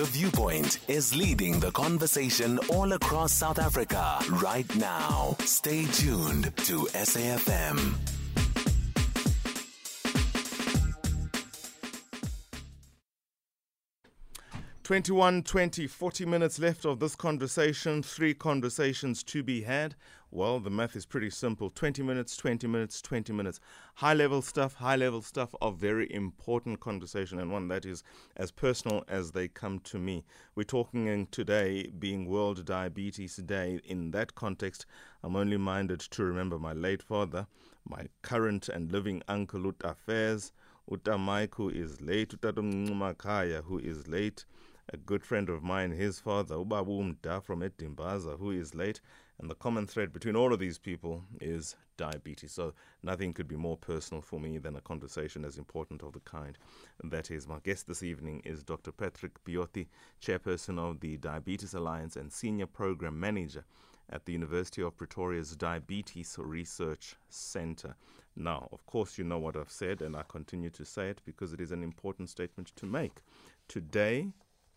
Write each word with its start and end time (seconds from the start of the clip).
The 0.00 0.06
Viewpoint 0.06 0.78
is 0.88 1.14
leading 1.14 1.60
the 1.60 1.70
conversation 1.72 2.58
all 2.70 2.94
across 2.94 3.34
South 3.34 3.58
Africa 3.58 4.18
right 4.42 4.64
now. 4.74 5.36
Stay 5.40 5.84
tuned 5.84 6.56
to 6.56 6.86
SAFM. 6.94 7.96
21, 14.84 15.42
20, 15.42 15.86
40 15.86 16.24
minutes 16.24 16.58
left 16.58 16.86
of 16.86 16.98
this 16.98 17.14
conversation. 17.14 18.02
Three 18.02 18.32
conversations 18.32 19.22
to 19.24 19.42
be 19.42 19.60
had. 19.60 19.96
Well, 20.32 20.60
the 20.60 20.70
math 20.70 20.94
is 20.94 21.06
pretty 21.06 21.30
simple 21.30 21.70
20 21.70 22.04
minutes, 22.04 22.36
20 22.36 22.68
minutes, 22.68 23.02
20 23.02 23.32
minutes. 23.32 23.58
High 23.96 24.14
level 24.14 24.42
stuff, 24.42 24.74
high 24.74 24.94
level 24.94 25.22
stuff 25.22 25.56
of 25.60 25.76
very 25.78 26.12
important 26.12 26.78
conversation, 26.78 27.40
and 27.40 27.50
one 27.50 27.66
that 27.66 27.84
is 27.84 28.04
as 28.36 28.52
personal 28.52 29.02
as 29.08 29.32
they 29.32 29.48
come 29.48 29.80
to 29.80 29.98
me. 29.98 30.24
We're 30.54 30.62
talking 30.62 31.26
today 31.32 31.90
being 31.98 32.26
World 32.26 32.64
Diabetes 32.64 33.36
Day. 33.38 33.80
In 33.84 34.12
that 34.12 34.36
context, 34.36 34.86
I'm 35.24 35.34
only 35.34 35.56
minded 35.56 35.98
to 35.98 36.22
remember 36.22 36.60
my 36.60 36.74
late 36.74 37.02
father, 37.02 37.48
my 37.84 38.06
current 38.22 38.68
and 38.68 38.92
living 38.92 39.24
uncle 39.26 39.64
Uta 39.64 39.90
Affairs, 39.90 40.52
Uta 40.88 41.18
Mike, 41.18 41.56
who 41.56 41.70
is 41.70 42.00
late, 42.00 42.34
Uta 42.34 42.52
Makaya, 42.52 43.64
who 43.64 43.80
is 43.80 44.06
late 44.06 44.44
a 44.92 44.96
good 44.96 45.24
friend 45.24 45.48
of 45.48 45.62
mine, 45.62 45.92
his 45.92 46.18
father, 46.18 46.56
Ubabu 46.56 47.16
Mda 47.16 47.42
from 47.42 47.60
Edimbaza, 47.60 48.38
who 48.38 48.50
is 48.50 48.74
late. 48.74 49.00
And 49.38 49.48
the 49.48 49.54
common 49.54 49.86
thread 49.86 50.12
between 50.12 50.36
all 50.36 50.52
of 50.52 50.58
these 50.58 50.78
people 50.78 51.24
is 51.40 51.76
diabetes. 51.96 52.52
So 52.52 52.74
nothing 53.02 53.32
could 53.32 53.48
be 53.48 53.56
more 53.56 53.76
personal 53.76 54.20
for 54.20 54.40
me 54.40 54.58
than 54.58 54.76
a 54.76 54.80
conversation 54.80 55.44
as 55.44 55.58
important 55.58 56.02
of 56.02 56.12
the 56.12 56.20
kind. 56.20 56.58
That 57.04 57.30
is, 57.30 57.46
my 57.46 57.58
guest 57.60 57.86
this 57.86 58.02
evening 58.02 58.42
is 58.44 58.62
Dr. 58.62 58.92
Patrick 58.92 59.42
Piotie, 59.44 59.88
chairperson 60.20 60.78
of 60.78 61.00
the 61.00 61.16
Diabetes 61.16 61.74
Alliance 61.74 62.16
and 62.16 62.32
senior 62.32 62.66
program 62.66 63.18
manager 63.18 63.64
at 64.10 64.26
the 64.26 64.32
University 64.32 64.82
of 64.82 64.96
Pretoria's 64.96 65.56
Diabetes 65.56 66.36
Research 66.38 67.14
Center. 67.28 67.94
Now, 68.36 68.68
of 68.72 68.84
course, 68.86 69.16
you 69.16 69.24
know 69.24 69.38
what 69.38 69.56
I've 69.56 69.70
said, 69.70 70.02
and 70.02 70.16
I 70.16 70.22
continue 70.28 70.70
to 70.70 70.84
say 70.84 71.10
it 71.10 71.20
because 71.24 71.52
it 71.52 71.60
is 71.60 71.70
an 71.70 71.82
important 71.82 72.28
statement 72.28 72.72
to 72.76 72.86
make. 72.86 73.22
Today, 73.68 74.32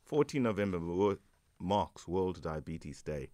14 0.05 0.43
November 0.43 1.17
marks 1.59 2.07
World 2.09 2.41
Diabetes 2.41 3.01
Day. 3.01 3.29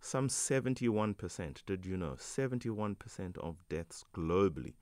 Some 0.00 0.28
71%, 0.28 1.64
did 1.66 1.86
you 1.86 1.96
know, 1.96 2.16
71% 2.18 3.38
of 3.38 3.68
deaths 3.68 4.04
globally 4.12 4.74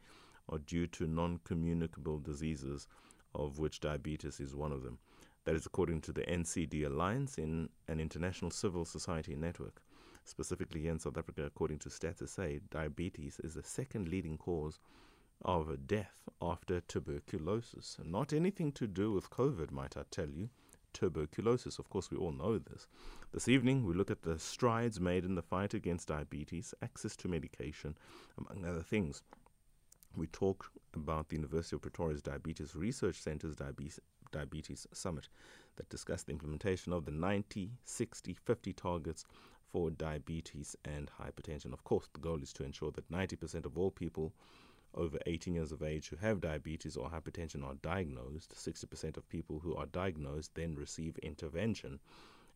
are 0.49 0.59
due 0.59 0.87
to 0.87 1.07
non 1.07 1.41
communicable 1.45 2.19
diseases, 2.19 2.89
of 3.35 3.59
which 3.59 3.81
diabetes 3.81 4.41
is 4.41 4.55
one 4.55 4.73
of 4.73 4.83
them. 4.83 4.99
That 5.45 5.55
is 5.55 5.67
according 5.67 6.01
to 6.03 6.13
the 6.13 6.23
NCD 6.23 6.87
Alliance 6.87 7.37
in 7.37 7.69
an 7.89 8.01
international 8.01 8.51
civil 8.51 8.87
society 8.87 9.37
network. 9.37 9.83
Specifically 10.25 10.89
in 10.89 10.99
South 10.99 11.19
Africa, 11.19 11.45
according 11.45 11.81
to 11.81 11.91
Stats 11.91 12.61
diabetes 12.71 13.39
is 13.45 13.55
the 13.55 13.63
second 13.63 14.09
leading 14.09 14.39
cause 14.39 14.79
of 15.43 15.87
death 15.87 16.23
after 16.41 16.81
tuberculosis. 16.81 17.99
Not 18.03 18.33
anything 18.33 18.73
to 18.73 18.87
do 18.87 19.13
with 19.13 19.31
COVID, 19.31 19.71
might 19.71 19.97
I 19.97 20.03
tell 20.11 20.29
you 20.29 20.49
tuberculosis. 20.93 21.79
Of 21.79 21.89
course, 21.91 22.11
we 22.11 22.17
all 22.17 22.33
know 22.33 22.59
this. 22.59 22.87
This 23.33 23.49
evening, 23.49 23.85
we 23.85 23.95
look 23.95 24.11
at 24.11 24.23
the 24.23 24.39
strides 24.39 25.01
made 25.01 25.25
in 25.25 25.35
the 25.35 25.43
fight 25.43 25.75
against 25.75 26.09
diabetes, 26.09 26.75
access 26.83 27.17
to 27.17 27.29
medication, 27.29 27.97
among 28.39 28.65
other 28.65 28.83
things. 28.83 29.23
We 30.17 30.27
talk 30.29 30.71
about 30.95 31.29
the 31.29 31.37
University 31.37 31.77
of 31.77 31.83
Pretoria's 31.83 32.23
Diabetes 32.23 32.75
Research 32.75 33.17
Center's 33.17 33.55
Diabetes, 33.55 34.01
Diabetes 34.33 34.87
Summit 34.93 35.29
that 35.77 35.89
discussed 35.89 36.27
the 36.27 36.33
implementation 36.33 36.93
of 36.93 37.05
the 37.05 37.11
90, 37.11 37.71
60, 37.85 38.35
50 38.35 38.73
targets 38.73 39.25
for 39.71 39.91
diabetes 39.91 40.77
and 40.85 41.11
hypertension. 41.21 41.73
Of 41.73 41.85
course, 41.85 42.09
the 42.13 42.21
goal 42.21 42.43
is 42.43 42.53
to 42.55 42.65
ensure 42.65 42.91
that 42.93 43.11
90% 43.11 43.65
of 43.67 43.77
all 43.79 43.91
people 43.91 44.33
over 44.95 45.19
18 45.27 45.55
years 45.55 45.73
of 45.73 45.83
age 45.83 46.09
who 46.09 46.17
have 46.17 46.41
diabetes 46.41 46.97
or 46.97 47.11
hypertension 47.11 47.65
are 47.65 47.75
diagnosed. 47.75 48.55
60% 48.55 49.17
of 49.17 49.29
people 49.29 49.61
who 49.61 49.75
are 49.75 49.87
diagnosed 49.87 50.55
then 50.55 50.75
receive 50.75 51.17
intervention, 51.19 52.01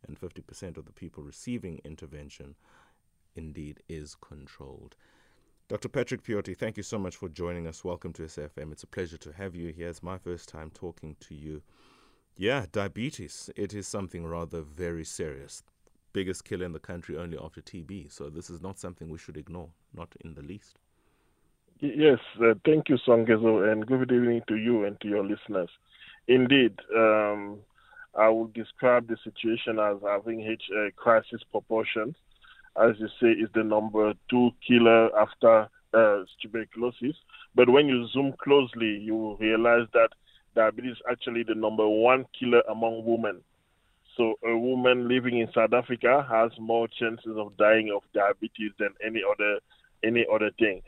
and 0.06 0.20
50% 0.20 0.76
of 0.76 0.84
the 0.84 0.92
people 0.92 1.22
receiving 1.22 1.80
intervention 1.84 2.54
indeed 3.34 3.82
is 3.88 4.14
controlled. 4.14 4.96
Dr. 5.68 5.88
Patrick 5.88 6.22
Piotie, 6.22 6.54
thank 6.54 6.76
you 6.76 6.82
so 6.82 6.98
much 6.98 7.16
for 7.16 7.28
joining 7.28 7.66
us. 7.66 7.84
Welcome 7.84 8.12
to 8.14 8.24
SFM. 8.24 8.72
It's 8.72 8.82
a 8.82 8.88
pleasure 8.88 9.16
to 9.18 9.32
have 9.32 9.54
you 9.54 9.72
here. 9.72 9.88
It's 9.88 10.02
my 10.02 10.18
first 10.18 10.48
time 10.48 10.70
talking 10.70 11.16
to 11.20 11.34
you. 11.34 11.62
Yeah, 12.36 12.66
diabetes, 12.72 13.48
it 13.56 13.72
is 13.72 13.86
something 13.86 14.26
rather 14.26 14.62
very 14.62 15.04
serious. 15.04 15.62
Biggest 16.12 16.44
killer 16.44 16.66
in 16.66 16.72
the 16.72 16.78
country 16.78 17.16
only 17.16 17.38
after 17.38 17.62
TB. 17.62 18.12
So 18.12 18.28
this 18.28 18.50
is 18.50 18.60
not 18.60 18.78
something 18.78 19.08
we 19.08 19.18
should 19.18 19.36
ignore, 19.36 19.70
not 19.94 20.14
in 20.22 20.34
the 20.34 20.42
least. 20.42 20.78
Yes, 21.82 22.20
uh, 22.40 22.54
thank 22.64 22.88
you, 22.88 22.96
Songezo, 23.04 23.72
and 23.72 23.84
good 23.84 24.12
evening 24.12 24.42
to 24.46 24.54
you 24.54 24.84
and 24.84 25.00
to 25.00 25.08
your 25.08 25.24
listeners. 25.24 25.68
Indeed, 26.28 26.78
um, 26.96 27.58
I 28.16 28.28
would 28.28 28.52
describe 28.52 29.08
the 29.08 29.16
situation 29.24 29.80
as 29.80 29.96
having 30.00 30.42
H 30.42 30.62
uh, 30.70 30.90
crisis 30.94 31.40
proportions. 31.50 32.14
As 32.80 32.92
you 33.00 33.08
say, 33.20 33.30
is 33.30 33.48
the 33.56 33.64
number 33.64 34.14
two 34.30 34.50
killer 34.64 35.10
after 35.18 35.68
uh, 35.92 36.18
tuberculosis. 36.40 37.16
But 37.56 37.68
when 37.68 37.88
you 37.88 38.06
zoom 38.12 38.34
closely, 38.40 38.98
you 39.02 39.16
will 39.16 39.36
realize 39.38 39.88
that 39.92 40.10
diabetes 40.54 40.92
is 40.92 41.02
actually 41.10 41.42
the 41.42 41.56
number 41.56 41.88
one 41.88 42.26
killer 42.38 42.62
among 42.70 43.04
women. 43.04 43.40
So 44.16 44.34
a 44.46 44.56
woman 44.56 45.08
living 45.08 45.38
in 45.40 45.48
South 45.52 45.72
Africa 45.72 46.24
has 46.30 46.52
more 46.60 46.86
chances 46.86 47.36
of 47.36 47.56
dying 47.56 47.90
of 47.92 48.02
diabetes 48.14 48.70
than 48.78 48.90
any 49.04 49.22
other 49.28 49.58
any 50.04 50.24
other 50.32 50.52
thing. 50.60 50.82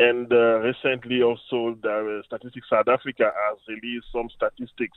And 0.00 0.32
uh, 0.32 0.60
recently, 0.60 1.22
also, 1.22 1.76
the 1.82 2.22
Statistics 2.24 2.70
South 2.70 2.88
Africa 2.88 3.30
has 3.48 3.58
released 3.68 4.06
some 4.10 4.30
statistics 4.34 4.96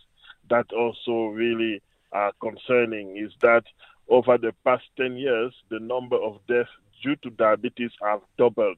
that 0.50 0.72
also 0.72 1.26
really 1.26 1.82
are 2.14 2.32
concerning. 2.42 3.18
Is 3.18 3.34
that 3.42 3.66
over 4.08 4.38
the 4.38 4.54
past 4.64 4.86
10 4.96 5.18
years, 5.18 5.54
the 5.70 5.80
number 5.82 6.16
of 6.16 6.40
deaths 6.48 6.70
due 7.04 7.18
to 7.18 7.32
diabetes 7.32 7.92
have 8.02 8.22
doubled. 8.38 8.78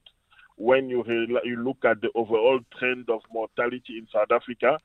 When 0.56 0.90
you, 0.90 1.03
you 1.44 1.58
look 1.58 1.86
at 1.86 2.02
the 2.02 2.09
overall 2.16 2.59
trend 2.80 3.07
of 3.12 3.22
mortality 3.31 4.00
in 4.00 4.07
South 4.12 4.31
Africa, 4.31 4.80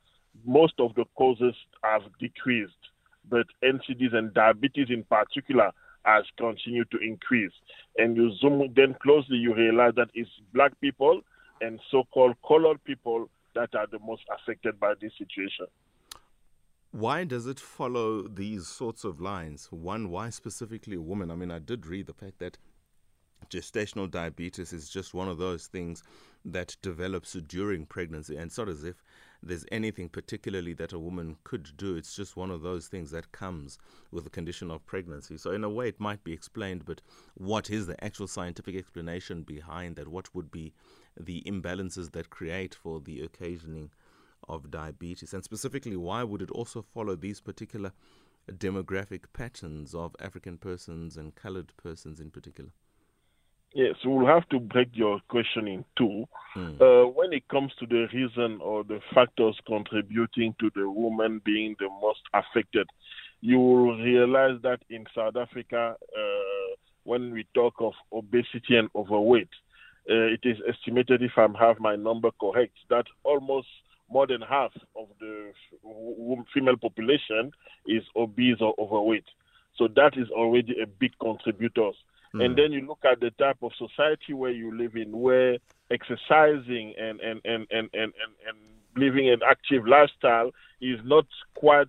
most 0.44 0.74
of 0.78 0.94
the 0.94 1.06
causes 1.16 1.54
have 1.82 2.02
decreased, 2.18 2.90
but 3.30 3.46
NCDs 3.64 4.14
and 4.14 4.34
diabetes 4.34 4.88
in 4.90 5.04
particular 5.04 5.70
has 6.04 6.24
continued 6.36 6.90
to 6.90 6.98
increase. 6.98 7.52
And 7.96 8.14
you 8.14 8.30
zoom 8.36 8.72
then 8.76 8.94
closely, 9.02 9.38
you 9.38 9.54
realize 9.54 9.94
that 9.96 10.08
it's 10.12 10.30
black 10.52 10.78
people 10.82 11.22
and 11.60 11.80
so-called 11.90 12.36
colored 12.46 12.82
people 12.84 13.28
that 13.54 13.74
are 13.74 13.86
the 13.90 13.98
most 14.00 14.22
affected 14.30 14.78
by 14.78 14.94
this 15.00 15.12
situation. 15.18 15.66
Why 16.92 17.24
does 17.24 17.46
it 17.46 17.60
follow 17.60 18.26
these 18.26 18.66
sorts 18.66 19.04
of 19.04 19.20
lines? 19.20 19.68
One, 19.70 20.10
why 20.10 20.30
specifically 20.30 20.96
a 20.96 21.00
woman? 21.00 21.30
I 21.30 21.36
mean, 21.36 21.50
I 21.50 21.60
did 21.60 21.86
read 21.86 22.06
the 22.06 22.12
fact 22.12 22.38
that 22.40 22.58
gestational 23.48 24.10
diabetes 24.10 24.72
is 24.72 24.88
just 24.88 25.14
one 25.14 25.28
of 25.28 25.38
those 25.38 25.66
things 25.66 26.02
that 26.44 26.76
develops 26.82 27.32
during 27.32 27.86
pregnancy. 27.86 28.36
And 28.36 28.46
it's 28.46 28.58
not 28.58 28.68
as 28.68 28.84
if 28.84 29.02
there's 29.42 29.64
anything 29.72 30.08
particularly 30.08 30.74
that 30.74 30.92
a 30.92 30.98
woman 30.98 31.36
could 31.44 31.76
do. 31.76 31.96
It's 31.96 32.14
just 32.14 32.36
one 32.36 32.50
of 32.50 32.62
those 32.62 32.88
things 32.88 33.10
that 33.10 33.32
comes 33.32 33.78
with 34.10 34.24
the 34.24 34.30
condition 34.30 34.70
of 34.70 34.84
pregnancy. 34.86 35.38
So, 35.38 35.50
in 35.52 35.64
a 35.64 35.70
way, 35.70 35.88
it 35.88 36.00
might 36.00 36.22
be 36.24 36.32
explained, 36.32 36.84
but 36.84 37.00
what 37.34 37.70
is 37.70 37.86
the 37.86 38.02
actual 38.04 38.26
scientific 38.26 38.76
explanation 38.76 39.42
behind 39.42 39.96
that? 39.96 40.08
What 40.08 40.34
would 40.34 40.50
be 40.50 40.72
the 41.18 41.42
imbalances 41.46 42.12
that 42.12 42.30
create 42.30 42.74
for 42.74 43.00
the 43.00 43.20
occasioning 43.20 43.90
of 44.48 44.70
diabetes? 44.70 45.32
And 45.32 45.44
specifically, 45.44 45.96
why 45.96 46.22
would 46.22 46.42
it 46.42 46.50
also 46.50 46.82
follow 46.82 47.16
these 47.16 47.40
particular 47.40 47.92
demographic 48.50 49.24
patterns 49.32 49.94
of 49.94 50.14
African 50.20 50.58
persons 50.58 51.16
and 51.16 51.34
colored 51.34 51.72
persons 51.76 52.20
in 52.20 52.30
particular? 52.30 52.70
Yes, 53.72 53.94
we'll 54.04 54.26
have 54.26 54.48
to 54.48 54.58
break 54.58 54.88
your 54.92 55.20
question 55.28 55.68
in 55.68 55.84
two. 55.96 56.24
Mm. 56.56 56.80
Uh, 56.80 57.08
when 57.08 57.32
it 57.32 57.46
comes 57.48 57.72
to 57.78 57.86
the 57.86 58.08
reason 58.12 58.58
or 58.60 58.82
the 58.82 59.00
factors 59.14 59.56
contributing 59.66 60.54
to 60.58 60.70
the 60.74 60.90
woman 60.90 61.40
being 61.44 61.76
the 61.78 61.88
most 62.02 62.20
affected, 62.34 62.88
you 63.40 63.58
will 63.58 63.96
realize 63.96 64.60
that 64.62 64.80
in 64.90 65.04
South 65.14 65.36
Africa, 65.36 65.94
uh, 66.00 66.74
when 67.04 67.30
we 67.30 67.46
talk 67.54 67.74
of 67.78 67.92
obesity 68.12 68.76
and 68.76 68.90
overweight, 68.96 69.48
uh, 70.10 70.26
it 70.34 70.40
is 70.42 70.56
estimated, 70.68 71.22
if 71.22 71.32
I 71.36 71.46
have 71.58 71.78
my 71.78 71.94
number 71.94 72.30
correct, 72.40 72.74
that 72.88 73.04
almost 73.22 73.68
more 74.10 74.26
than 74.26 74.40
half 74.42 74.72
of 74.96 75.06
the 75.20 75.52
female 76.52 76.76
population 76.76 77.52
is 77.86 78.02
obese 78.16 78.56
or 78.60 78.74
overweight. 78.78 79.24
So 79.76 79.86
that 79.94 80.14
is 80.16 80.28
already 80.30 80.74
a 80.82 80.86
big 80.86 81.12
contributor. 81.20 81.90
Mm. 82.34 82.44
And 82.44 82.56
then 82.56 82.72
you 82.72 82.86
look 82.86 83.00
at 83.10 83.20
the 83.20 83.30
type 83.32 83.58
of 83.62 83.72
society 83.76 84.34
where 84.34 84.50
you 84.50 84.76
live 84.76 84.96
in, 84.96 85.18
where 85.18 85.58
exercising 85.90 86.94
and, 86.98 87.20
and, 87.20 87.40
and, 87.44 87.66
and, 87.70 87.88
and, 87.92 88.12
and, 88.14 88.32
and 88.46 88.58
living 88.96 89.28
an 89.28 89.40
active 89.48 89.86
lifestyle 89.86 90.50
is 90.80 91.00
not 91.04 91.26
quite 91.54 91.88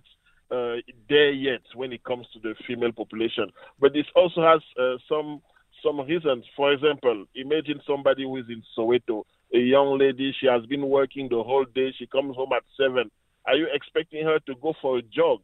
uh, 0.50 0.76
there 1.08 1.30
yet 1.30 1.62
when 1.74 1.92
it 1.92 2.04
comes 2.04 2.26
to 2.32 2.38
the 2.40 2.54
female 2.66 2.92
population. 2.92 3.50
But 3.80 3.92
this 3.92 4.06
also 4.14 4.42
has 4.42 4.60
uh, 4.78 4.98
some 5.08 5.40
some 5.82 6.00
reasons. 6.00 6.44
For 6.56 6.72
example, 6.72 7.24
imagine 7.34 7.80
somebody 7.86 8.22
who 8.22 8.36
is 8.36 8.44
in 8.48 8.62
Soweto, 8.76 9.24
a 9.52 9.58
young 9.58 9.98
lady. 9.98 10.34
She 10.38 10.46
has 10.46 10.64
been 10.66 10.88
working 10.88 11.28
the 11.28 11.42
whole 11.42 11.64
day. 11.64 11.92
She 11.98 12.06
comes 12.06 12.36
home 12.36 12.52
at 12.54 12.62
seven. 12.76 13.10
Are 13.46 13.56
you 13.56 13.66
expecting 13.72 14.24
her 14.24 14.38
to 14.40 14.54
go 14.56 14.74
for 14.80 14.98
a 14.98 15.02
jog 15.02 15.40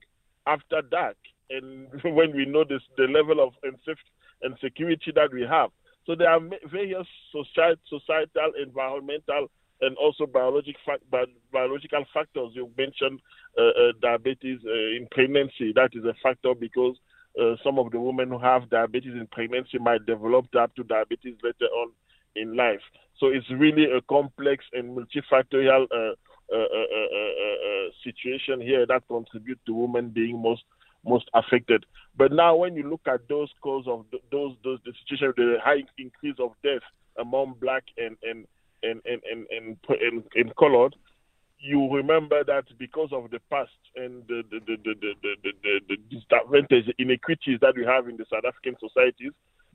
after 0.46 0.82
dark? 0.82 1.16
And 1.50 1.88
when 2.04 2.34
we 2.36 2.44
know 2.46 2.64
this, 2.64 2.82
the 2.96 3.04
level 3.04 3.40
of 3.44 3.54
and 4.42 4.56
security 4.60 5.12
that 5.14 5.32
we 5.32 5.42
have, 5.42 5.70
so 6.06 6.14
there 6.14 6.30
are 6.30 6.40
various 6.70 7.06
societal, 7.30 8.52
environmental, 8.62 9.50
and 9.80 9.96
also 9.96 10.26
biologic 10.26 10.76
biological 11.52 12.04
factors. 12.14 12.52
You 12.54 12.70
mentioned 12.78 13.20
uh, 13.58 13.62
uh, 13.62 13.92
diabetes 14.00 14.60
uh, 14.66 14.96
in 14.96 15.06
pregnancy. 15.10 15.72
That 15.74 15.90
is 15.92 16.04
a 16.04 16.14
factor 16.22 16.54
because 16.58 16.96
uh, 17.38 17.56
some 17.62 17.78
of 17.78 17.90
the 17.90 18.00
women 18.00 18.30
who 18.30 18.38
have 18.38 18.70
diabetes 18.70 19.12
in 19.12 19.28
pregnancy 19.30 19.78
might 19.78 20.06
develop 20.06 20.50
type 20.50 20.72
2 20.76 20.84
diabetes 20.84 21.36
later 21.42 21.66
on 21.66 21.92
in 22.34 22.56
life. 22.56 22.80
So 23.20 23.26
it's 23.26 23.50
really 23.50 23.84
a 23.84 24.00
complex 24.08 24.64
and 24.72 24.96
multifactorial 24.96 25.86
uh, 25.92 26.14
uh, 26.54 26.58
situation 28.02 28.60
here 28.60 28.86
that 28.86 29.02
contribute 29.08 29.60
to 29.66 29.74
women 29.74 30.08
being 30.08 30.40
most 30.40 30.62
most 31.04 31.28
affected. 31.34 31.84
But 32.16 32.32
now, 32.32 32.56
when 32.56 32.74
you 32.74 32.88
look 32.88 33.02
at 33.06 33.28
those 33.28 33.50
cause 33.62 33.84
of 33.86 34.04
those 34.30 34.56
those 34.64 34.78
the 34.84 34.92
situation, 35.02 35.34
the 35.36 35.56
high 35.62 35.84
increase 35.98 36.36
of 36.38 36.52
death 36.62 36.82
among 37.18 37.54
black 37.60 37.84
and 37.96 38.16
and 38.22 38.46
and 38.82 39.00
and 39.04 39.22
and 39.30 39.46
and, 39.50 39.72
and, 39.90 40.24
and 40.34 40.56
colored, 40.56 40.94
you 41.58 41.92
remember 41.92 42.44
that 42.44 42.64
because 42.78 43.10
of 43.12 43.30
the 43.30 43.40
past 43.50 43.70
and 43.96 44.22
the 44.28 44.42
the 44.50 44.60
the 44.66 44.76
the 44.84 44.94
the, 45.00 45.14
the, 45.22 45.52
the, 45.62 45.80
the 45.88 45.96
disadvantage 46.10 46.94
inequities 46.98 47.58
that 47.60 47.74
we 47.76 47.84
have 47.84 48.08
in 48.08 48.16
the 48.16 48.24
South 48.30 48.44
African 48.46 48.76
societies, 48.80 49.32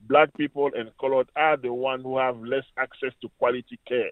black 0.08 0.34
people 0.36 0.70
and 0.76 0.90
colored 1.00 1.28
are 1.36 1.56
the 1.56 1.72
one 1.72 2.02
who 2.02 2.18
have 2.18 2.38
less 2.40 2.64
access 2.78 3.12
to 3.20 3.28
quality 3.38 3.78
care. 3.86 4.10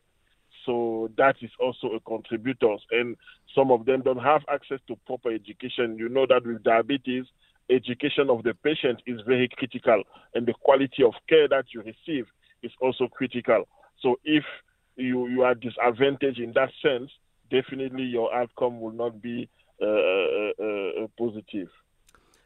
So 0.64 1.10
that 1.16 1.36
is 1.40 1.50
also 1.60 1.88
a 1.94 2.00
contributor. 2.00 2.76
And 2.90 3.16
some 3.54 3.70
of 3.70 3.84
them 3.84 4.02
don't 4.02 4.22
have 4.22 4.42
access 4.48 4.78
to 4.88 4.96
proper 5.06 5.32
education. 5.32 5.96
You 5.98 6.08
know 6.08 6.26
that 6.28 6.46
with 6.46 6.62
diabetes, 6.62 7.24
education 7.70 8.30
of 8.30 8.42
the 8.42 8.54
patient 8.54 9.00
is 9.06 9.20
very 9.26 9.48
critical, 9.56 10.02
and 10.34 10.46
the 10.46 10.54
quality 10.62 11.02
of 11.04 11.14
care 11.28 11.48
that 11.48 11.66
you 11.72 11.80
receive 11.80 12.26
is 12.62 12.72
also 12.80 13.08
critical. 13.08 13.66
So 14.00 14.16
if 14.24 14.44
you, 14.96 15.28
you 15.28 15.42
are 15.42 15.54
disadvantaged 15.54 16.38
in 16.38 16.52
that 16.54 16.70
sense, 16.82 17.10
definitely 17.50 18.04
your 18.04 18.34
outcome 18.34 18.80
will 18.80 18.92
not 18.92 19.20
be 19.22 19.48
uh, 19.80 19.86
uh, 19.86 20.50
uh, 20.60 21.04
uh 21.04 21.06
positive. 21.18 21.68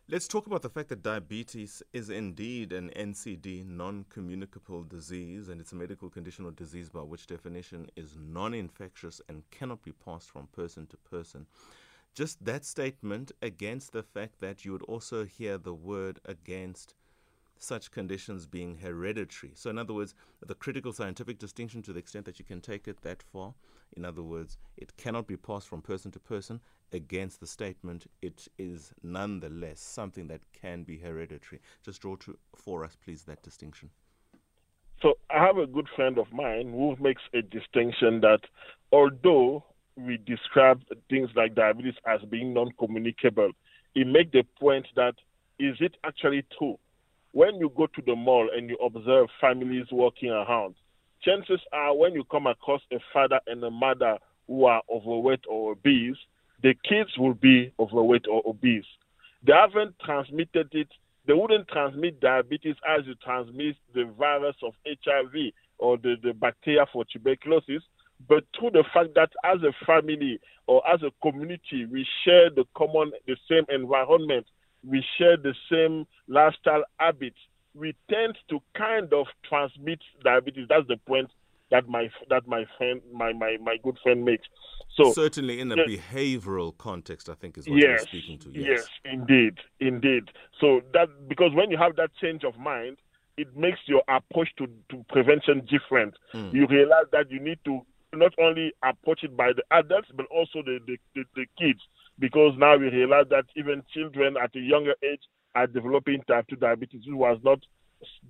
Let's 0.09 0.29
talk 0.29 0.47
about 0.47 0.63
the 0.63 0.71
fact 0.71 0.91
that 0.91 1.03
diabetes 1.03 1.83
is 1.93 2.11
indeed 2.11 2.73
an 2.73 2.93
NCD, 2.95 3.67
non 3.67 4.05
communicable 4.09 4.85
disease, 4.85 5.49
and 5.49 5.61
it's 5.61 5.73
a 5.73 5.75
medical 5.75 6.09
condition 6.09 6.45
or 6.45 6.53
disease 6.53 6.89
by 6.89 7.01
which 7.01 7.27
definition 7.27 7.91
is 7.97 8.17
non 8.17 8.55
infectious 8.55 9.21
and 9.29 9.43
cannot 9.51 9.83
be 9.83 9.91
passed 9.91 10.31
from 10.31 10.47
person 10.53 10.87
to 10.87 10.97
person. 10.97 11.47
Just 12.15 12.45
that 12.45 12.65
statement 12.65 13.33
against 13.43 13.91
the 13.91 14.05
fact 14.05 14.39
that 14.39 14.65
you 14.65 14.71
would 14.71 14.83
also 14.83 15.25
hear 15.25 15.59
the 15.59 15.75
word 15.75 16.21
against 16.25 16.95
such 17.59 17.91
conditions 17.91 18.47
being 18.47 18.79
hereditary. 18.79 19.53
So, 19.55 19.71
in 19.71 19.79
other 19.79 19.95
words, 19.95 20.15
the 20.45 20.55
critical 20.55 20.93
scientific 20.93 21.39
distinction, 21.39 21.83
to 21.83 21.93
the 21.93 21.99
extent 21.99 22.25
that 22.27 22.39
you 22.39 22.45
can 22.45 22.61
take 22.61 22.87
it 22.89 23.03
that 23.03 23.23
far, 23.23 23.55
in 23.97 24.05
other 24.05 24.23
words, 24.23 24.59
it 24.77 24.97
cannot 24.97 25.27
be 25.27 25.37
passed 25.37 25.69
from 25.69 25.83
person 25.83 26.11
to 26.13 26.19
person, 26.19 26.61
against 26.93 27.41
the 27.41 27.47
statement, 27.47 28.07
it 28.23 28.49
is 28.59 28.93
nonetheless 29.03 29.81
something 29.81 30.29
that 30.29 30.41
can 30.53 30.83
be 30.83 30.99
hereditary. 30.99 31.61
Just 31.85 32.03
draw 32.03 32.17
to, 32.17 32.39
for 32.55 32.85
us, 32.85 32.97
please, 33.03 33.23
that 33.25 33.43
distinction. 33.43 33.91
So 35.03 35.15
I 35.31 35.45
have 35.45 35.59
a 35.59 35.67
good 35.67 35.89
friend 35.95 36.19
of 36.19 36.33
mine 36.33 36.73
who 36.73 36.97
makes 37.01 37.23
a 37.35 37.43
distinction 37.43 38.21
that 38.23 38.41
although 38.93 39.65
we 39.97 40.17
describe 40.17 40.83
things 41.11 41.31
like 41.35 41.55
diabetes 41.55 41.95
as 42.07 42.21
being 42.31 42.55
non-communicable, 42.55 43.53
he 43.95 44.05
makes 44.05 44.33
the 44.33 44.45
point 44.59 44.87
that 44.97 45.15
is 45.59 45.77
it 45.81 45.97
actually 46.05 46.45
true? 46.59 46.79
When 47.37 47.57
you 47.57 47.71
go 47.77 47.87
to 47.87 48.03
the 48.07 48.17
mall 48.17 48.49
and 48.57 48.71
you 48.71 48.77
observe 48.77 49.27
families 49.43 49.85
walking 49.93 50.31
around, 50.31 50.75
chances 51.21 51.61
are 51.71 51.95
when 51.95 52.15
you 52.15 52.25
come 52.31 52.47
across 52.47 52.81
a 52.91 52.97
father 53.13 53.41
and 53.47 53.63
a 53.63 53.71
mother 53.71 54.17
who 54.47 54.65
are 54.65 54.81
overweight 54.91 55.45
or 55.47 55.73
obese, 55.73 56.17
the 56.63 56.73
kids 56.89 57.11
will 57.19 57.35
be 57.35 57.75
overweight 57.79 58.25
or 58.27 58.41
obese. 58.47 58.87
They 59.47 59.53
haven't 59.53 59.97
transmitted 60.03 60.69
it. 60.73 60.89
They 61.27 61.35
wouldn't 61.35 61.69
transmit 61.69 62.21
diabetes 62.21 62.77
as 62.89 63.05
you 63.05 63.15
transmit 63.17 63.77
the 63.95 64.07
virus 64.19 64.57
of 64.63 64.73
HIV 64.87 65.53
or 65.77 65.99
the, 65.99 66.15
the 66.23 66.33
bacteria 66.33 66.87
for 66.91 67.05
tuberculosis, 67.05 67.83
but 68.31 68.45
through 68.59 68.71
the 68.71 68.85
fact 68.95 69.11
that 69.17 69.29
as 69.45 69.59
a 69.61 69.75
family 69.85 70.41
or 70.67 70.81
as 70.89 71.03
a 71.03 71.13
community, 71.21 71.85
we 71.85 72.07
share 72.25 72.49
the 72.49 72.65
common, 72.75 73.13
the 73.27 73.37
same 73.47 73.67
environment, 73.69 74.47
we 74.85 75.05
share 75.19 75.37
the 75.37 75.55
same 75.71 76.07
lifestyle 76.29 76.85
habits, 76.99 77.39
we 77.75 77.95
tend 78.11 78.37
to 78.49 78.61
kind 78.77 79.13
of 79.13 79.27
transmit 79.49 80.01
diabetes. 80.25 80.67
That's 80.69 80.89
the 80.89 80.97
point 80.97 81.31
that 81.71 81.89
my 81.89 82.09
that 82.31 82.47
my 82.47 82.65
friend 82.79 83.01
my, 83.13 83.33
my, 83.33 83.57
my 83.61 83.77
good 83.83 83.99
friend 84.03 84.25
makes. 84.25 84.47
So 84.95 85.13
certainly 85.13 85.61
in 85.61 85.71
a 85.73 85.77
yes, 85.77 85.89
behavioral 85.89 86.77
context, 86.79 87.29
I 87.29 87.35
think 87.35 87.59
is 87.59 87.69
what 87.69 87.77
yes, 87.77 87.89
you're 87.89 87.99
speaking 87.99 88.39
to. 88.39 88.51
Yes. 88.51 88.67
yes, 88.69 88.89
indeed, 89.05 89.59
indeed. 89.81 90.31
So 90.61 90.81
that 90.95 91.09
because 91.29 91.53
when 91.55 91.71
you 91.71 91.77
have 91.77 91.97
that 91.97 92.11
change 92.21 92.45
of 92.45 92.59
mind, 92.59 92.97
it 93.37 93.55
makes 93.57 93.81
your 93.87 94.03
approach 94.09 94.49
to, 94.59 94.67
to 94.91 95.05
prevention 95.09 95.67
different. 95.69 96.15
Mm. 96.35 96.55
You 96.55 96.67
realize 96.67 97.07
that 97.13 97.31
you 97.31 97.41
need 97.41 97.59
to 97.67 97.81
not 98.15 98.33
only 98.41 98.73
approach 98.83 99.25
it 99.25 99.37
by 99.37 99.53
the 99.53 99.63
adults 99.77 100.09
but 100.15 100.27
also 100.27 100.63
the, 100.65 100.79
the, 100.87 100.97
the, 101.15 101.25
the 101.35 101.47
kids 101.59 101.81
because 102.19 102.55
now 102.59 102.77
we 102.77 102.89
realize 102.89 103.27
that 103.31 103.45
even 103.57 103.83
children 103.93 104.37
at 104.43 104.55
a 104.55 104.61
younger 104.61 104.95
age 105.03 105.23
are 105.55 105.67
developing 105.67 106.23
type 106.29 106.47
2 106.49 106.57
diabetes, 106.57 107.03
which 107.07 107.17
was 107.17 107.39
not 107.43 107.61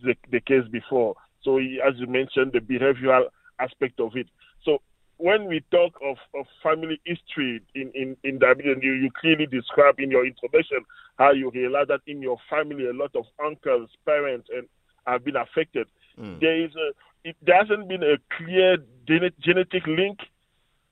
the, 0.03 0.15
the 0.31 0.41
case 0.41 0.67
before. 0.71 1.15
So, 1.43 1.59
as 1.59 1.95
you 1.97 2.07
mentioned, 2.07 2.53
the 2.53 2.61
behavioral 2.61 3.27
aspect 3.61 4.01
of 4.01 4.17
it. 4.17 4.27
So, 4.65 4.79
when 5.19 5.47
we 5.47 5.65
talk 5.71 5.95
of, 6.05 6.17
of 6.35 6.47
family 6.63 7.01
history 7.05 7.63
in, 7.75 7.91
in, 7.95 8.17
in 8.23 8.39
diabetes, 8.39 8.77
you, 8.83 8.93
you 8.93 9.11
clearly 9.19 9.47
describe 9.47 9.99
in 9.99 10.11
your 10.11 10.27
introduction 10.27 10.79
how 11.19 11.33
you 11.33 11.51
realize 11.51 11.87
that 11.89 12.01
in 12.07 12.21
your 12.21 12.37
family, 12.51 12.87
a 12.87 12.93
lot 12.93 13.15
of 13.17 13.25
uncles, 13.45 13.89
parents, 14.05 14.49
and 14.55 14.69
have 15.07 15.25
been 15.25 15.37
affected. 15.37 15.87
Mm. 16.21 16.41
There 16.41 16.65
is 16.65 16.71
a, 16.75 17.29
it, 17.29 17.37
there 17.43 17.57
hasn't 17.57 17.89
been 17.89 18.03
a 18.03 18.17
clear 18.37 18.77
genetic 19.07 19.87
link, 19.87 20.19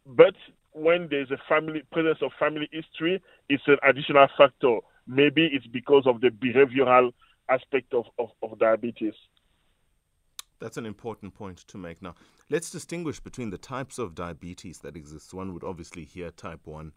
but 0.06 0.34
when 0.74 1.08
there's 1.08 1.30
a 1.30 1.38
family 1.48 1.82
presence 1.92 2.18
of 2.20 2.32
family 2.38 2.68
history, 2.72 3.22
it's 3.48 3.62
an 3.66 3.76
additional 3.88 4.26
factor. 4.36 4.78
Maybe 5.06 5.48
it's 5.52 5.66
because 5.66 6.04
of 6.06 6.20
the 6.20 6.28
behavioral 6.28 7.12
aspect 7.48 7.94
of, 7.94 8.06
of, 8.18 8.30
of 8.42 8.58
diabetes. 8.58 9.14
That's 10.60 10.76
an 10.76 10.86
important 10.86 11.34
point 11.34 11.58
to 11.68 11.78
make. 11.78 12.02
Now, 12.02 12.14
let's 12.50 12.70
distinguish 12.70 13.20
between 13.20 13.50
the 13.50 13.58
types 13.58 13.98
of 13.98 14.14
diabetes 14.14 14.78
that 14.78 14.96
exist. 14.96 15.32
One 15.32 15.52
would 15.54 15.64
obviously 15.64 16.04
hear 16.04 16.30
type 16.30 16.60
1 16.64 16.92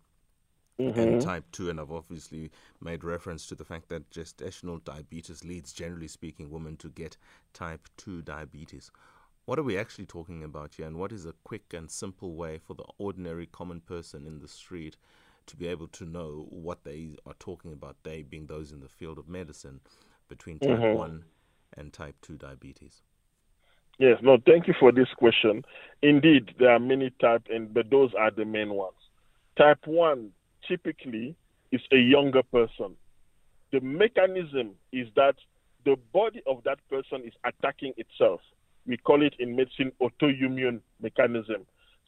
mm-hmm. 0.79 0.99
and 0.99 1.21
type 1.21 1.45
2, 1.51 1.69
and 1.69 1.79
I've 1.79 1.91
obviously 1.91 2.51
made 2.81 3.03
reference 3.03 3.45
to 3.47 3.55
the 3.55 3.65
fact 3.65 3.89
that 3.89 4.09
gestational 4.09 4.83
diabetes 4.83 5.43
leads, 5.43 5.73
generally 5.73 6.07
speaking, 6.07 6.49
women 6.49 6.77
to 6.77 6.89
get 6.89 7.17
type 7.53 7.87
2 7.97 8.21
diabetes. 8.21 8.89
What 9.47 9.57
are 9.59 9.63
we 9.63 9.77
actually 9.77 10.07
talking 10.07 10.43
about 10.43 10.73
here, 10.75 10.85
and 10.85 10.97
what 10.97 11.13
is 11.13 11.25
a 11.25 11.33
quick 11.45 11.73
and 11.73 11.89
simple 11.89 12.35
way 12.35 12.57
for 12.57 12.73
the 12.73 12.83
ordinary 12.97 13.45
common 13.45 13.79
person 13.79 14.27
in 14.27 14.39
the 14.39 14.47
street 14.49 14.97
to 15.45 15.55
be 15.55 15.67
able 15.67 15.87
to 15.87 16.03
know 16.03 16.47
what 16.49 16.83
they 16.83 17.15
are 17.25 17.33
talking 17.39 17.71
about, 17.71 17.95
they 18.03 18.23
being 18.23 18.47
those 18.47 18.73
in 18.73 18.81
the 18.81 18.89
field 18.89 19.17
of 19.17 19.29
medicine, 19.29 19.79
between 20.27 20.59
type 20.59 20.71
mm-hmm. 20.71 20.97
1 20.97 21.23
and 21.77 21.93
type 21.93 22.15
2 22.23 22.35
diabetes? 22.35 23.03
Yes, 23.99 24.19
no, 24.21 24.37
thank 24.45 24.67
you 24.67 24.73
for 24.77 24.91
this 24.91 25.07
question. 25.15 25.63
Indeed, 26.01 26.55
there 26.59 26.71
are 26.71 26.79
many 26.79 27.11
types, 27.21 27.49
and 27.49 27.73
but 27.73 27.89
those 27.89 28.11
are 28.19 28.31
the 28.31 28.43
main 28.43 28.73
ones. 28.73 28.97
Type 29.57 29.79
1 29.87 30.29
typically 30.67 31.37
is 31.71 31.79
a 31.93 31.97
younger 31.97 32.43
person. 32.43 32.97
The 33.71 33.79
mechanism 33.79 34.71
is 34.91 35.07
that 35.15 35.35
the 35.85 35.95
body 36.11 36.41
of 36.45 36.63
that 36.65 36.79
person 36.89 37.21
is 37.25 37.33
attacking 37.45 37.93
itself. 37.95 38.41
We 38.87 38.97
call 38.97 39.21
it 39.21 39.35
in 39.39 39.55
medicine 39.55 39.91
autoimmune 40.01 40.81
mechanism. 41.01 41.65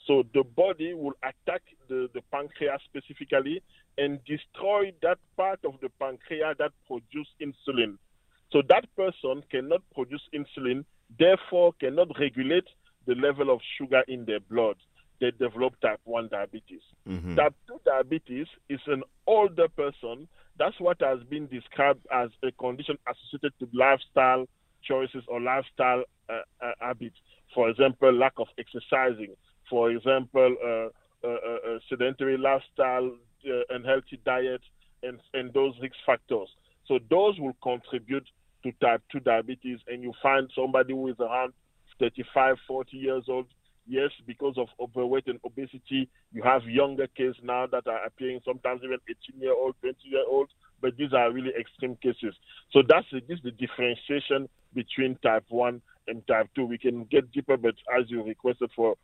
So 0.07 0.23
the 0.33 0.43
body 0.43 0.93
will 0.93 1.13
attack 1.21 1.61
the, 1.87 2.09
the 2.13 2.21
pancreas 2.31 2.81
specifically 2.85 3.61
and 3.97 4.19
destroy 4.25 4.93
that 5.01 5.17
part 5.35 5.59
of 5.65 5.73
the 5.81 5.89
pancreas 5.99 6.55
that 6.57 6.71
produces 6.87 7.33
insulin. 7.41 7.97
So 8.51 8.63
that 8.69 8.85
person 8.95 9.43
cannot 9.51 9.81
produce 9.93 10.21
insulin 10.33 10.85
therefore 11.17 11.73
cannot 11.79 12.07
regulate 12.19 12.65
the 13.07 13.15
level 13.15 13.49
of 13.49 13.59
sugar 13.77 14.03
in 14.07 14.25
their 14.25 14.39
blood. 14.39 14.75
they 15.19 15.31
develop 15.31 15.73
type 15.81 15.99
1 16.05 16.29
diabetes. 16.29 16.81
Mm-hmm. 17.07 17.35
Type 17.35 17.53
2 17.67 17.81
diabetes 17.85 18.47
is 18.69 18.79
an 18.87 19.03
older 19.27 19.67
person. 19.67 20.27
That's 20.57 20.79
what 20.79 20.97
has 21.01 21.19
been 21.29 21.47
described 21.47 22.05
as 22.11 22.29
a 22.43 22.51
condition 22.53 22.97
associated 23.07 23.53
to 23.59 23.67
lifestyle 23.73 24.47
choices 24.83 25.23
or 25.27 25.41
lifestyle 25.41 26.03
uh, 26.29 26.41
uh, 26.61 26.71
habits. 26.79 27.17
For 27.53 27.69
example, 27.69 28.11
lack 28.13 28.33
of 28.37 28.47
exercising. 28.57 29.35
For 29.69 29.91
example, 29.91 30.55
uh, 30.63 31.27
uh, 31.27 31.31
uh, 31.31 31.75
uh 31.75 31.79
sedentary 31.89 32.37
lifestyle, 32.37 33.11
unhealthy 33.69 34.19
diet, 34.25 34.61
and, 35.03 35.19
and 35.33 35.53
those 35.53 35.73
risk 35.81 35.95
factors. 36.05 36.49
So 36.87 36.99
those 37.09 37.39
will 37.39 37.55
contribute 37.61 38.27
to 38.63 38.71
type 38.81 39.01
2 39.11 39.21
diabetes, 39.21 39.79
and 39.87 40.03
you 40.03 40.13
find 40.21 40.49
somebody 40.55 40.93
who 40.93 41.07
is 41.07 41.15
around 41.19 41.53
35, 41.99 42.57
40 42.67 42.97
years 42.97 43.23
old. 43.27 43.47
Yes, 43.87 44.11
because 44.27 44.55
of 44.57 44.67
overweight 44.79 45.27
and 45.27 45.39
obesity, 45.43 46.09
you 46.31 46.43
have 46.43 46.63
younger 46.65 47.07
cases 47.07 47.37
now 47.41 47.65
that 47.67 47.87
are 47.87 48.05
appearing, 48.05 48.39
sometimes 48.45 48.81
even 48.83 48.99
18 49.09 49.41
year 49.41 49.53
old, 49.53 49.75
20 49.81 49.97
year 50.03 50.25
old, 50.27 50.49
but 50.81 50.95
these 50.95 51.11
are 51.13 51.31
really 51.31 51.51
extreme 51.59 51.95
cases. 51.95 52.35
So 52.71 52.83
that's 52.87 53.07
the, 53.11 53.21
this 53.27 53.37
is 53.37 53.43
the 53.43 53.51
differentiation 53.51 54.47
between 54.73 55.17
type 55.23 55.45
1 55.49 55.81
and 56.09 56.25
type 56.27 56.49
2. 56.55 56.65
We 56.65 56.77
can 56.77 57.05
get 57.05 57.31
deeper, 57.31 57.57
but 57.57 57.75
as 57.97 58.09
you 58.09 58.23
requested 58.23 58.71
for 58.75 58.95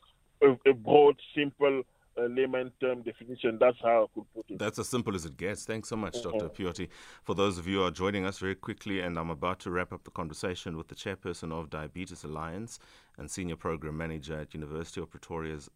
a, 0.41 0.55
a 0.69 0.73
broad, 0.73 1.15
simple 1.35 1.83
a 2.17 2.27
layman 2.29 2.71
term 2.79 3.01
definition. 3.01 3.57
That's 3.59 3.77
how 3.81 4.03
I 4.03 4.05
could 4.13 4.33
put 4.33 4.45
it. 4.49 4.59
That's 4.59 4.79
as 4.79 4.87
simple 4.87 5.15
as 5.15 5.25
it 5.25 5.37
gets. 5.37 5.65
Thanks 5.65 5.89
so 5.89 5.95
much, 5.95 6.15
mm-hmm. 6.15 6.37
Dr. 6.37 6.49
Piotie. 6.49 6.89
For 7.23 7.35
those 7.35 7.57
of 7.57 7.67
you 7.67 7.79
who 7.79 7.83
are 7.83 7.91
joining 7.91 8.25
us 8.25 8.39
very 8.39 8.55
quickly, 8.55 9.01
and 9.01 9.17
I'm 9.17 9.29
about 9.29 9.59
to 9.61 9.71
wrap 9.71 9.91
up 9.91 10.03
the 10.03 10.11
conversation 10.11 10.77
with 10.77 10.87
the 10.87 10.95
chairperson 10.95 11.51
of 11.51 11.69
Diabetes 11.69 12.23
Alliance 12.23 12.79
and 13.17 13.29
senior 13.29 13.55
program 13.55 13.97
manager 13.97 14.39
at 14.39 14.53
University 14.53 15.01
of 15.01 15.09
Pretoria's 15.09 15.69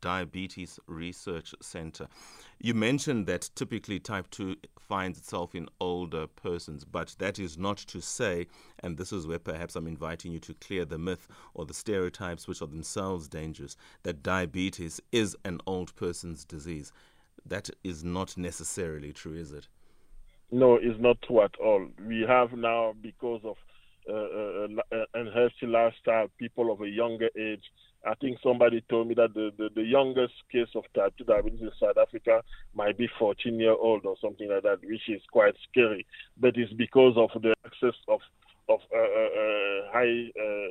Diabetes 0.00 0.78
Research 0.86 1.54
Center. 1.60 2.08
You 2.58 2.74
mentioned 2.74 3.26
that 3.26 3.50
typically 3.54 3.98
type 3.98 4.30
2 4.30 4.56
finds 4.78 5.18
itself 5.18 5.54
in 5.54 5.68
older 5.80 6.26
persons, 6.26 6.84
but 6.84 7.16
that 7.18 7.38
is 7.38 7.58
not 7.58 7.78
to 7.78 8.00
say, 8.00 8.46
and 8.80 8.96
this 8.96 9.12
is 9.12 9.26
where 9.26 9.38
perhaps 9.38 9.76
I'm 9.76 9.86
inviting 9.86 10.32
you 10.32 10.38
to 10.40 10.54
clear 10.54 10.84
the 10.84 10.98
myth 10.98 11.28
or 11.54 11.66
the 11.66 11.74
stereotypes 11.74 12.46
which 12.46 12.62
are 12.62 12.68
themselves 12.68 13.28
dangerous, 13.28 13.76
that 14.04 14.22
diabetes 14.22 15.00
is 15.12 15.36
an 15.44 15.60
old 15.66 15.94
person's 15.96 16.44
disease. 16.44 16.92
That 17.44 17.70
is 17.84 18.04
not 18.04 18.36
necessarily 18.36 19.12
true, 19.12 19.34
is 19.34 19.52
it? 19.52 19.68
No, 20.50 20.76
it's 20.76 21.00
not 21.00 21.20
true 21.22 21.42
at 21.42 21.56
all. 21.58 21.88
We 22.06 22.24
have 22.28 22.52
now, 22.52 22.94
because 23.00 23.40
of 23.44 23.56
uh, 24.08 24.12
uh, 24.12 24.68
uh, 24.92 25.04
unhealthy 25.14 25.66
lifestyle, 25.66 26.28
people 26.38 26.72
of 26.72 26.80
a 26.80 26.88
younger 26.88 27.28
age. 27.36 27.64
I 28.04 28.14
think 28.14 28.38
somebody 28.42 28.84
told 28.88 29.08
me 29.08 29.14
that 29.14 29.34
the, 29.34 29.50
the, 29.56 29.68
the, 29.74 29.82
youngest 29.82 30.34
case 30.50 30.68
of 30.74 30.84
type 30.94 31.14
2 31.18 31.24
diabetes 31.24 31.60
in 31.60 31.70
South 31.80 31.96
Africa 32.00 32.42
might 32.74 32.96
be 32.96 33.08
14 33.18 33.58
year 33.58 33.72
old 33.72 34.06
or 34.06 34.16
something 34.20 34.48
like 34.48 34.62
that, 34.62 34.78
which 34.82 35.08
is 35.08 35.22
quite 35.32 35.54
scary. 35.70 36.06
But 36.38 36.56
it's 36.56 36.72
because 36.72 37.14
of 37.16 37.30
the 37.42 37.54
access 37.64 37.94
of 38.08 38.20
of 38.68 38.80
uh, 38.92 38.98
uh, 38.98 39.92
high 39.92 40.30
uh, 40.36 40.70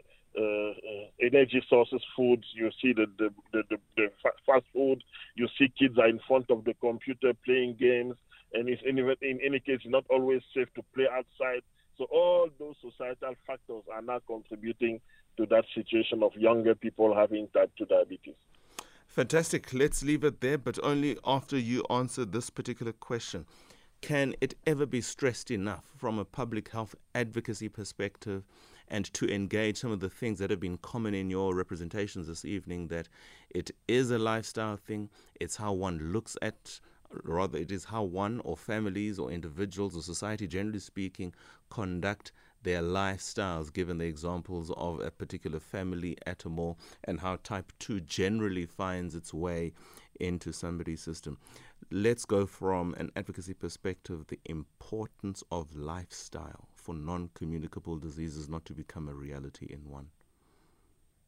energy 1.22 1.63
sources, 1.70 2.01
foods. 2.15 2.46
You 2.53 2.70
see 2.82 2.94
the 2.94 3.05
the, 3.17 3.29
the, 3.53 3.63
the, 3.70 3.77
the 3.98 4.08
fast 4.46 4.65
food. 4.74 5.03
You 5.36 5.48
see 5.58 5.72
kids 5.77 5.98
are 5.98 6.10
in 6.10 6.20
front 6.27 6.50
of 6.50 6.63
the 6.63 6.74
computer 6.75 7.34
playing 7.46 7.77
games, 7.79 8.15
and 8.53 8.70
it's 8.70 8.82
in, 8.86 8.98
in 9.00 9.39
any 9.46 9.60
case 9.60 9.79
not 9.86 10.05
always 10.10 10.41
safe 10.53 10.67
to 10.75 10.84
play 10.94 11.05
outside. 11.12 11.62
So 11.98 12.05
all 12.12 12.50
those 12.60 12.75
societal 12.82 13.36
factors 13.48 13.84
are 13.94 14.01
now 14.01 14.20
contributing 14.27 15.00
to 15.38 15.46
that 15.48 15.65
situation 15.74 16.24
of 16.24 16.34
younger 16.36 16.75
people 16.75 17.15
having 17.15 17.48
type 17.54 17.72
2 17.77 17.86
diabetes. 17.86 18.36
Fantastic. 19.08 19.74
Let's 19.74 20.04
leave 20.04 20.24
it 20.24 20.42
there, 20.42 20.58
but 20.58 20.77
only 20.84 21.18
after 21.25 21.58
you 21.58 21.84
answer 21.89 22.25
this 22.25 22.50
particular 22.50 22.92
question. 22.92 23.46
Can 24.01 24.36
it 24.42 24.56
ever 24.68 24.86
be 24.86 25.01
stressed 25.01 25.50
enough 25.50 25.86
from 25.98 26.20
a 26.20 26.25
public 26.25 26.70
health 26.70 26.96
advocacy 27.15 27.70
perspective 27.70 28.44
and 28.88 29.12
to 29.13 29.34
engage 29.34 29.77
some 29.77 29.92
of 29.92 30.00
the 30.00 30.10
things 30.10 30.38
that 30.39 30.50
have 30.50 30.60
been 30.60 30.77
common 30.77 31.13
in 31.13 31.30
your 31.30 31.56
representations 31.56 32.27
this 32.27 32.46
evening 32.46 32.89
that 32.89 33.08
it 33.50 33.72
is 33.88 34.12
a 34.12 34.20
lifestyle 34.20 34.77
thing, 34.77 35.10
it's 35.39 35.56
how 35.56 35.74
one 35.74 36.12
looks 36.12 36.38
at 36.42 36.80
rather 37.24 37.58
it 37.58 37.72
is 37.72 37.86
how 37.86 38.04
one 38.04 38.42
or 38.44 38.58
families 38.58 39.18
or 39.18 39.32
individuals 39.32 39.96
or 39.96 40.01
society 40.01 40.48
generally 40.48 40.80
speaking 40.80 41.34
conduct 41.70 42.32
their 42.65 42.81
lifestyles 42.81 43.72
given 43.72 44.00
the 44.00 44.05
examples 44.05 44.72
of 44.75 45.00
a 45.00 45.12
particular 45.12 45.60
family 45.60 46.17
at 46.25 46.43
a 46.45 46.50
mall 46.50 46.79
and 47.03 47.19
how 47.19 47.38
type 47.43 47.72
2 47.77 48.01
generally 48.01 48.65
finds 48.65 49.13
its 49.13 49.31
way 49.31 49.72
into 50.19 50.51
somebody's 50.51 51.00
system 51.00 51.38
let's 51.91 52.25
go 52.25 52.48
from 52.48 52.95
an 52.95 53.12
advocacy 53.15 53.53
perspective 53.53 54.25
the 54.27 54.39
importance 54.45 55.43
of 55.51 55.75
lifestyle 55.75 56.67
for 56.74 56.95
non-communicable 56.95 57.98
diseases 57.98 58.50
not 58.50 58.65
to 58.65 58.74
become 58.74 59.07
a 59.07 59.13
reality 59.13 59.67
in 59.69 59.79
one 59.88 60.07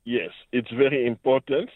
yes 0.05 0.31
it's 0.51 0.71
very 0.71 1.05
important 1.05 1.69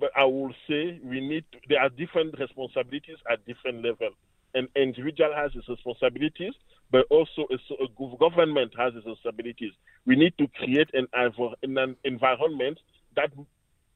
but 0.00 0.10
I 0.16 0.24
will 0.24 0.54
say 0.66 0.98
we 1.04 1.20
need 1.20 1.44
to, 1.52 1.58
there 1.68 1.82
are 1.82 1.90
different 1.90 2.38
responsibilities 2.38 3.18
at 3.30 3.44
different 3.44 3.84
levels. 3.84 4.14
An 4.54 4.66
individual 4.74 5.34
has 5.34 5.52
his 5.52 5.68
responsibilities, 5.68 6.54
but 6.92 7.06
also 7.10 7.48
a, 7.50 8.18
government 8.18 8.72
has 8.78 8.92
its 8.94 9.06
responsibilities. 9.06 9.72
We 10.06 10.14
need 10.14 10.34
to 10.38 10.46
create 10.58 10.90
an, 10.92 11.08
an 11.14 11.96
environment 12.04 12.78
that 13.16 13.30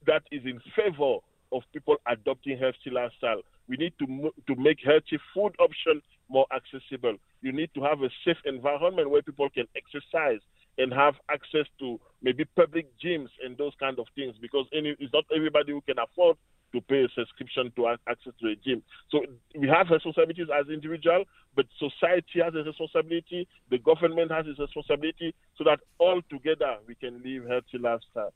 that 0.07 0.23
is 0.33 0.43
in 0.45 0.61
favor 0.75 1.19
of 1.53 1.62
people 1.73 1.97
adopting 2.09 2.59
healthy 2.59 2.91
lifestyle. 2.91 3.43
We 3.68 3.76
need 3.76 3.94
to 3.99 4.32
to 4.46 4.61
make 4.61 4.78
healthy 4.85 5.18
food 5.35 5.54
options 5.58 6.02
more 6.28 6.46
accessible. 6.54 7.16
You 7.42 7.52
need 7.52 7.70
to 7.75 7.82
have 7.82 8.02
a 8.02 8.11
safe 8.25 8.38
environment 8.44 9.11
where 9.11 9.23
people 9.23 9.49
can 9.50 9.66
exercise 9.76 10.40
and 10.78 10.92
have 10.92 11.14
access 11.30 11.66
to 11.78 11.99
maybe 12.23 12.44
public 12.56 12.87
gyms 12.99 13.28
and 13.44 13.56
those 13.56 13.73
kind 13.80 13.99
of 13.99 14.06
things 14.14 14.35
because 14.40 14.66
any, 14.75 14.94
it's 14.99 15.12
not 15.12 15.25
everybody 15.35 15.73
who 15.73 15.80
can 15.80 15.96
afford 15.99 16.37
to 16.73 16.80
pay 16.82 17.04
a 17.04 17.08
subscription 17.14 17.73
to 17.76 17.88
access 18.08 18.32
to 18.40 18.49
a 18.49 18.56
gym. 18.56 18.82
So 19.11 19.23
we 19.56 19.68
have 19.68 19.88
responsibilities 19.90 20.49
as 20.52 20.68
individual, 20.68 21.25
but 21.54 21.66
society 21.78 22.40
has 22.42 22.54
a 22.54 22.64
responsibility, 22.64 23.49
the 23.70 23.78
government 23.78 24.30
has 24.32 24.46
its 24.46 24.58
responsibility, 24.58 25.35
so 25.56 25.64
that 25.64 25.80
all 25.99 26.20
together 26.28 26.76
we 26.87 26.94
can 26.94 27.23
live 27.25 27.49
healthy 27.49 27.78
lifestyles. 27.78 28.32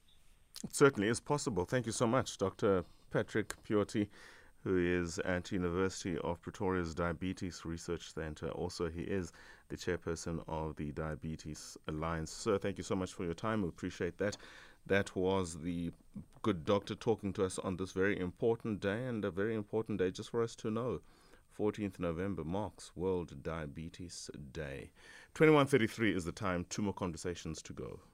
It 0.64 0.74
certainly 0.74 1.08
is 1.08 1.20
possible. 1.20 1.64
Thank 1.64 1.86
you 1.86 1.92
so 1.92 2.06
much, 2.06 2.38
Dr. 2.38 2.84
Patrick 3.10 3.54
Piotie 3.64 4.08
who 4.62 4.76
is 4.78 5.18
at 5.20 5.52
University 5.52 6.18
of 6.18 6.40
Pretoria's 6.42 6.94
Diabetes 6.94 7.64
Research 7.64 8.12
Center. 8.12 8.50
Also, 8.50 8.88
he 8.88 9.02
is 9.02 9.32
the 9.68 9.76
chairperson 9.76 10.42
of 10.48 10.76
the 10.76 10.92
Diabetes 10.92 11.78
Alliance. 11.88 12.30
Sir, 12.30 12.58
thank 12.58 12.76
you 12.76 12.84
so 12.84 12.94
much 12.94 13.12
for 13.12 13.24
your 13.24 13.34
time. 13.34 13.62
We 13.62 13.68
appreciate 13.68 14.18
that. 14.18 14.36
That 14.86 15.14
was 15.14 15.60
the 15.60 15.92
good 16.42 16.64
doctor 16.64 16.94
talking 16.94 17.32
to 17.34 17.44
us 17.44 17.58
on 17.58 17.76
this 17.76 17.92
very 17.92 18.18
important 18.18 18.80
day, 18.80 19.06
and 19.06 19.24
a 19.24 19.30
very 19.30 19.54
important 19.54 19.98
day 19.98 20.10
just 20.10 20.30
for 20.30 20.42
us 20.42 20.54
to 20.56 20.70
know. 20.70 21.00
14th 21.58 21.98
November 21.98 22.44
marks 22.44 22.90
World 22.96 23.42
Diabetes 23.42 24.30
Day. 24.52 24.90
21:33 25.34 26.14
is 26.14 26.24
the 26.24 26.32
time. 26.32 26.64
Two 26.68 26.82
more 26.82 26.94
conversations 26.94 27.62
to 27.62 27.72
go. 27.72 28.00